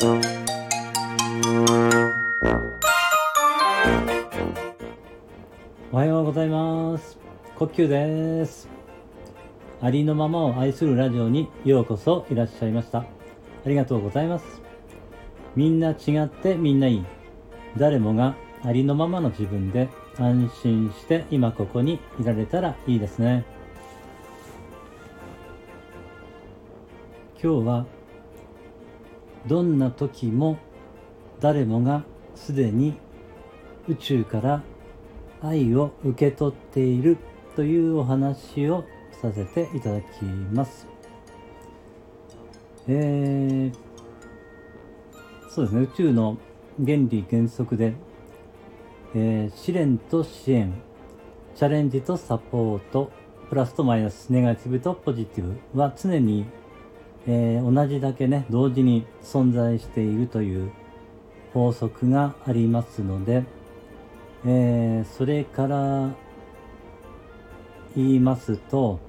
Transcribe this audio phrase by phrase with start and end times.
[0.00, 0.06] お
[5.90, 7.18] はようございます。
[7.56, 8.68] 呼吸です。
[9.80, 12.98] ありのままを愛するラジオにようこそいらっしゃいました。
[13.00, 13.06] あ
[13.66, 14.62] りがとうございます。
[15.56, 17.04] みんな違ってみんないい。
[17.76, 23.44] 誰もがありのままの自分で安心して今ここにいられたらいいですね。
[27.42, 27.97] 今日は
[29.46, 30.58] どんな時も
[31.40, 32.94] 誰もがすでに
[33.88, 34.62] 宇宙から
[35.40, 37.16] 愛を受け取っている
[37.56, 38.84] というお話を
[39.20, 40.86] させていただきます。
[42.86, 43.74] えー、
[45.50, 46.38] そうですね、宇宙の
[46.84, 47.94] 原理原則で、
[49.14, 50.72] えー、試練と支援、
[51.54, 53.10] チャレンジとサポート、
[53.48, 56.46] プラスとマイナス、ネガティブとポジティブは常に、
[57.26, 60.70] えー、同じだけね、同時に存在しているという
[61.52, 63.44] 法則がありますので、
[64.46, 66.10] えー、それから
[67.96, 69.00] 言いますと、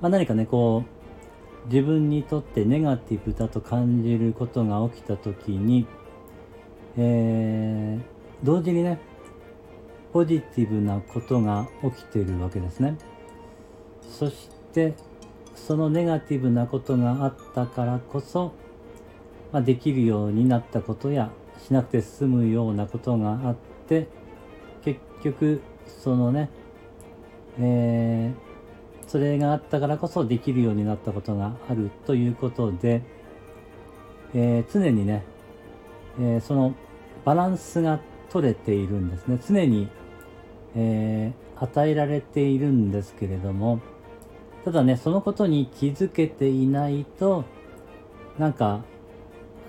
[0.00, 5.86] まあ、何かね、こう、自分にとってネガティブだと感じることが起きたときに、
[6.96, 8.98] えー、同時にね、
[10.12, 12.96] ポジティブなことが起きているわけですね。
[14.02, 14.94] そして、
[15.54, 18.52] そのネガティブなことがあったからこそ、
[19.52, 21.30] まあ、できるようになったことや
[21.66, 23.56] しなくて済むようなことがあっ
[23.88, 24.08] て
[24.84, 26.50] 結局そのね、
[27.58, 33.02] えー、それがあったからこそできるようになったことがあるということで、
[34.34, 35.24] えー、常にね、
[36.18, 36.74] えー、その
[37.24, 39.38] バランスが取れているんですね。
[39.46, 39.88] 常に、
[40.76, 43.80] え与えられているんですけれども
[44.64, 47.44] ただねそのことに気づけていないと
[48.38, 48.84] なんか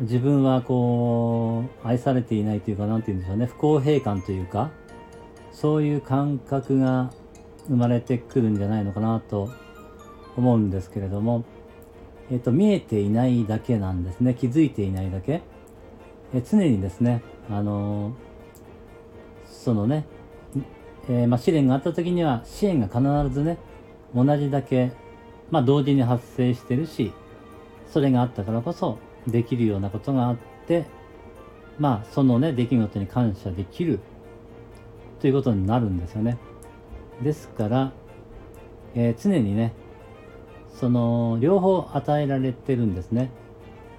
[0.00, 4.70] 自分はこう、愛されていないというか、なんて言うんでしょうね、不公平感というか、
[5.52, 7.10] そういう感覚が
[7.68, 9.50] 生まれてくるんじゃないのかなと
[10.36, 11.44] 思うんですけれども、
[12.30, 14.34] えっ、と、見えていないだけなんですね。
[14.34, 15.42] 気づいていないだけ。
[16.32, 18.14] え常にですね、あの
[19.44, 20.06] そのね、
[21.10, 23.58] え、まあ、試練があった時には、支援が必ずね、
[24.14, 24.92] 同じだけ、
[25.50, 27.12] まあ、同時に発生してるし、
[27.88, 30.86] それがあったからこそ、できるようなことがあって、
[31.78, 34.00] まあ、そのね、出来事に感謝できる
[35.20, 36.38] ということになるんですよね。
[37.22, 37.92] ですから、
[38.94, 39.72] えー、常にね、
[40.78, 43.30] その、両方与えられてるんですね。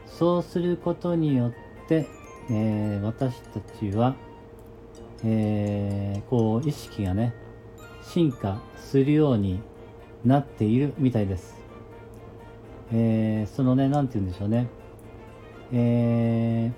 [0.07, 1.53] そうすることによっ
[1.87, 2.07] て、
[2.49, 4.15] えー、私たちは、
[5.23, 7.33] えー、こう、意識がね、
[8.03, 9.61] 進化するように
[10.25, 11.55] なっているみたいです。
[12.93, 14.67] えー、そのね、なんて言うんでしょうね。
[15.73, 16.71] え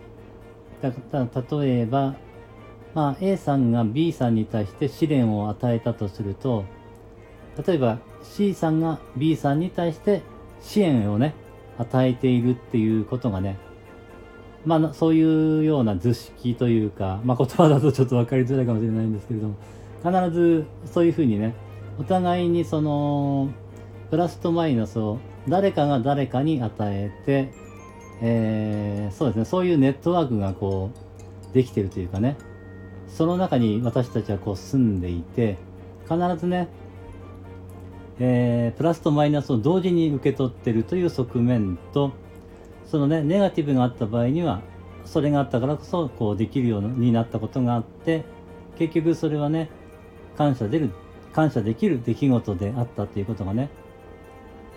[0.81, 2.16] ー、だ例えば、
[2.94, 6.66] まあ、A さんが B さんに対して試練を与えたとすると、
[7.66, 10.22] 例えば C さんが B さんに対して
[10.62, 11.34] 支援をね、
[11.78, 13.58] 与えているっていうことがね、
[14.66, 19.56] まあ、そういうような図式というか、まあ、言葉だとちょっと分かりづらいかもしれないんですけれども、
[20.04, 21.56] 必ずそういうふうにね、
[22.00, 23.50] お互いにその、
[24.09, 27.52] プラスとマイナスを誰かが誰かに与えて、
[28.22, 30.92] えー、そうですね、そういうネットワークがこ
[31.52, 32.38] う、できてるというかね、
[33.08, 35.58] その中に私たちはこう住んでいて、
[36.04, 36.68] 必ずね、
[38.20, 42.12] えー、プラスとマイナスを同時に受け取ってるという側面と、
[42.86, 44.62] そのね、ネガティブがあった場合には、
[45.06, 48.24] それがあったからこそ、こうできるようになったことがあって、
[48.78, 49.70] 結局それはね、
[50.38, 50.92] 感謝出る、
[51.34, 53.70] 感謝できる出来事であったということがね、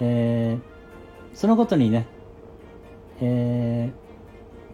[0.01, 2.07] えー、そのことにね、
[3.21, 3.93] え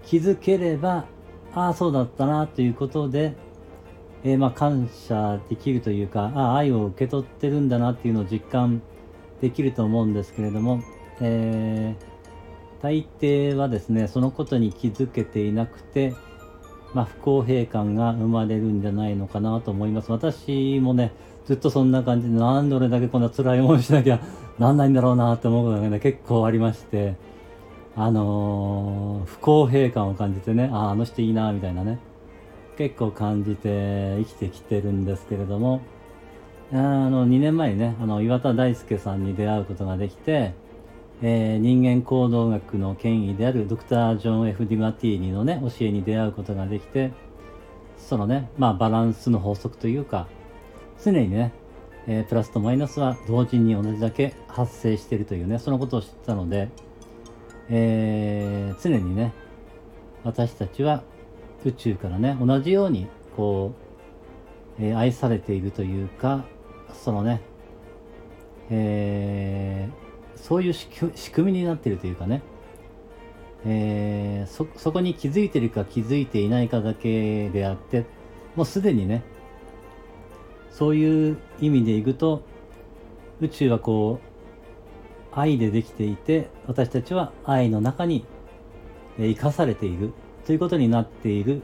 [0.03, 1.07] ー、気づければ、
[1.55, 3.35] ああ、そうだったな、ということで、
[4.25, 8.81] えー、まあ、感謝できるというか、ああ、愛を受け取ってるんだなっていうのを実感
[9.41, 10.83] できると思うんですけれども、
[11.21, 16.15] えー、大抵はですね、そのことに気づけていなくて、
[16.95, 20.13] まあ、不公平感が生まれるんじゃないのかなと思います。
[20.13, 21.13] 私もね、
[21.47, 24.21] ずっとそんな感じで、なんで俺だけこんな辛い思いしなきゃ
[24.59, 27.17] なんないんだろうなって思うことがね、結構ありまして、
[27.97, 31.99] あのー、不公平感を感じてね、ああ、あの人いいな、みたいなね、
[32.77, 35.81] 結構感じて生きてきてるんですけれども、
[36.73, 40.55] あの、2年前にね、あの、岩田大輔さんに出会うことができて、
[41.25, 47.13] えー、人間行動学の権威であるドクター・ジョン・ F・ ディマティーニのね、教えに出会うことができて、
[47.97, 50.27] そのね、まあ、バランスの法則というか、
[51.03, 51.53] 常にね、
[52.09, 56.69] えー、プラスとマイナスは同時に同じだけ発生しているというね、そのことを知ったので、
[57.71, 59.33] えー、常にね、
[60.25, 61.05] 私たちは
[61.65, 63.75] 宇宙からね、同じように、こ
[64.81, 66.45] う、え、愛されているというか、
[66.93, 67.41] そのね、
[68.71, 70.89] えー、そういう仕
[71.33, 72.43] 組みになっているというかね、
[73.65, 78.05] えー、そ、そこに気づいてるか気づいていないかだけであって、
[78.57, 79.23] もうすでにね、
[80.71, 82.43] そういう意味でいくと、
[83.41, 84.33] 宇宙はこう、
[85.35, 88.25] 愛でできていて、私たちは愛の中に
[89.19, 90.13] 生かされている
[90.47, 91.63] ということになっている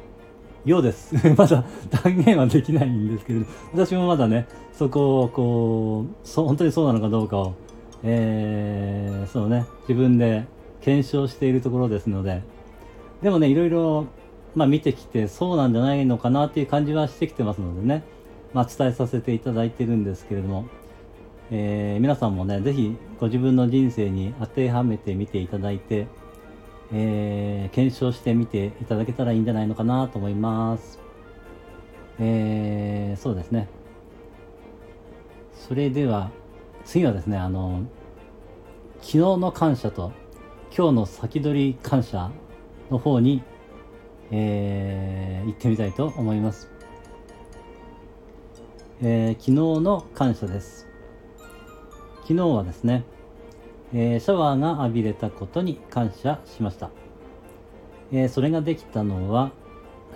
[0.65, 1.15] ようです。
[1.37, 7.55] まだ断言はできないんですけれど、私もまだね、そこをこう、そ本当にそうなのかどうかを、
[8.05, 10.47] えー、そうね、自分で
[10.81, 12.43] 検証しているところですので、
[13.23, 14.07] でもね、いろいろ、
[14.55, 18.05] まあ見てきて、そうなんじゃないのかなっていう感じはしてきてますのでね、
[18.53, 20.67] まあ伝えさせていただいてるんですけれども、
[21.51, 26.07] えー、皆さんもね、ぜひご自分の人生に当てはめてみていただいて、
[26.93, 30.99] えー、検証してみていただけたらいいんじゃないのかなと思います。
[32.21, 33.69] えー、そうですね。
[35.55, 36.31] それでは、
[36.89, 37.83] 次はですね、あの、
[39.03, 40.11] 昨日の感謝と
[40.75, 42.31] 今日の先取り感謝
[42.91, 43.43] の方に、
[44.31, 46.71] えー、行ってみたいと思います。
[49.03, 49.53] えー、昨日
[49.85, 50.89] の感謝です。
[52.23, 53.05] 昨日はですね、
[53.93, 56.89] えー、シャワーが浴びれたことに感謝しました。
[58.13, 59.53] えー、それができたのは、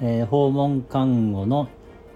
[0.01, 1.69] えー、訪問看護の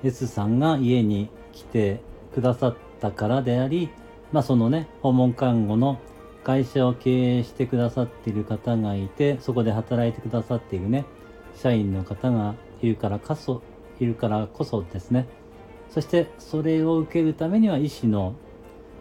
[0.03, 2.01] S さんが家に来て
[2.33, 3.91] くださったからであり、
[4.37, 5.99] まあそのね、訪問看護の
[6.45, 11.07] 会社を経営してくださっている方がいて、そこで働いてくださっているね、
[11.55, 13.63] 社員の方がいるからこそ、
[13.99, 15.27] いるからこそですね。
[15.89, 18.35] そしてそれを受けるためには医師の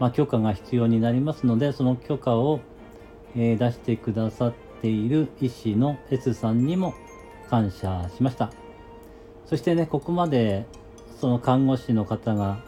[0.00, 2.60] まあ、許可が必要になりますので、その許可を、
[3.34, 6.94] えー、出してくださっている医師の S さんにも
[7.50, 8.50] 感謝しました。
[9.44, 10.64] そしてね、ここまで
[11.20, 12.64] その看護師の方が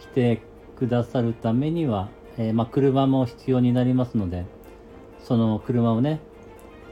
[0.00, 0.42] 来て
[0.78, 2.08] くださるためには、
[2.38, 4.44] えー、まあ、車も必要になりますので、
[5.20, 6.20] その車をね、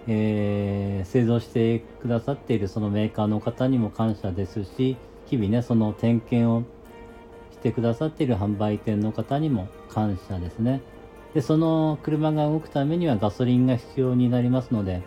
[0.07, 4.97] えー、製造してくださっているそのメーカーの方にも感謝ですし、
[5.27, 6.65] 日々ね、その点検を
[7.53, 10.83] してくださっている販売店の方にも感謝ですね。
[11.35, 15.03] で、その車が動くためにはガソリンが必要になりますので、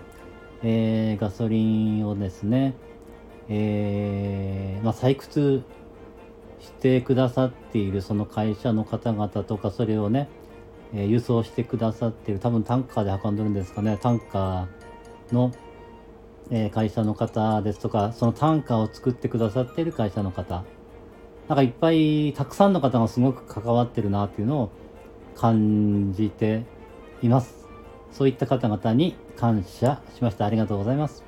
[0.64, 2.76] えー、ガソリンをですね、
[3.50, 5.64] えー、まあ、採掘
[6.60, 10.30] してくださっているその会社の方々とか、それをね、
[10.94, 15.52] えー、輸送してくださっている、多分タンカーで運んでるんですかね、タンカーの、
[16.50, 20.64] えー、会社の方ですとか、そのタンカーを作ってくださっている会社の方、
[21.48, 24.70] なんかいっぱいたくさんの方がすごく関わってるなっていうのを
[25.36, 26.64] 感じて
[27.22, 27.68] います。
[28.12, 30.46] そういった方々に感謝しました。
[30.46, 31.24] ありがとうございます。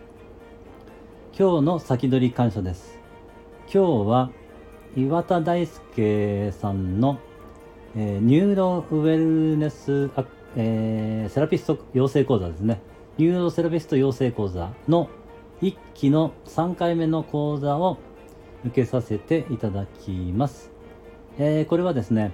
[1.37, 2.99] 今日の先取り感謝です。
[3.73, 4.31] 今日は
[4.95, 7.19] 岩田大輔さんの、
[7.95, 9.18] えー、ニューロウェ
[9.51, 10.09] ルネス、
[10.56, 12.81] えー、セラピスト養成講座ですね。
[13.18, 15.09] ニューロセラピスト養成講座の
[15.62, 17.97] 1期の3回目の講座を
[18.65, 20.71] 受けさせていただきます。
[21.38, 22.33] えー、これはですね、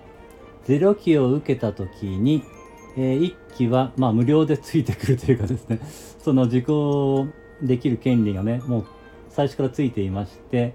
[0.67, 2.43] 0期を受けた時に、
[2.95, 5.79] えー、1期は、まあ、無料でついてくるというかですね、
[6.19, 7.27] その受講
[7.61, 8.85] できる権利がね、もう
[9.29, 10.73] 最初からついていまして、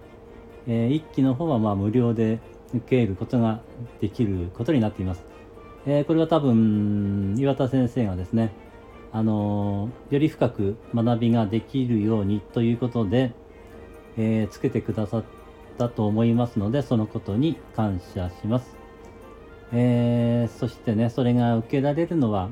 [0.70, 2.38] えー、1期の方はまあ無料で
[2.72, 3.60] 受けることが
[4.00, 5.24] できることになっています。
[5.84, 8.52] えー、これは多分、岩田先生がですね、
[9.12, 13.32] あのー、より深く学びができるようにということで、
[14.16, 15.24] えー、つけてくださっ
[15.80, 18.76] たと思いますので、そのことに感謝します。
[19.72, 22.50] えー、そしてね、それが受けられるのは、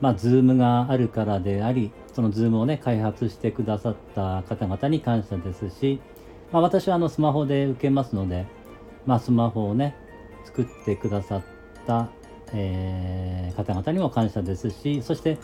[0.00, 6.00] まあ、ズームがあるからであり、そのズームをね、開発してくださった方々に感謝ですし、
[6.52, 8.46] まあ、私はあのスマホで受けますので、
[9.06, 9.94] まあ、スマホをね、
[10.44, 11.42] 作ってくださっ
[11.86, 12.10] た、
[12.52, 15.38] えー、方々にも感謝ですし、そして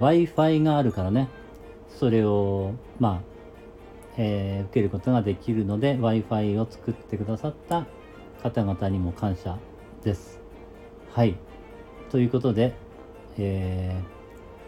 [0.00, 1.28] Wi-Fi があるからね、
[1.88, 3.34] それを、まあ、
[4.16, 7.86] えー、受けることができるので Wi-Fi を作ってくださった
[8.42, 9.58] 方々にも感謝
[10.04, 10.40] です。
[11.12, 11.36] はい。
[12.10, 12.74] ということで、
[13.38, 14.00] え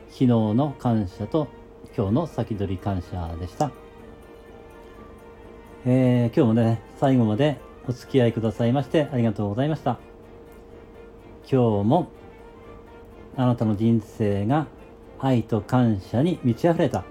[0.09, 1.49] ー、昨日の感謝と
[1.97, 3.86] 今日の先取り感謝でした。
[5.89, 10.01] えー、今日もね、最後までお付き合いくださいましてありがとうございました。
[11.49, 12.09] 今日も
[13.37, 14.67] あなたの人生が
[15.21, 17.05] 愛と感謝に満ち溢れた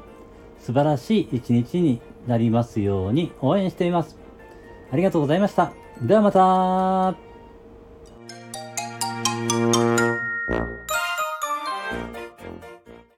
[0.59, 4.17] 素晴らしい一日になりますように応援しています。
[4.91, 5.71] ありがとうございました。
[6.01, 7.24] ではまた